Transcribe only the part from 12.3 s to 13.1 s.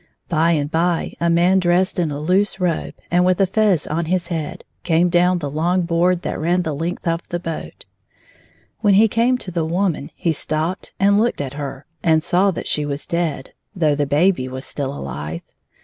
that she was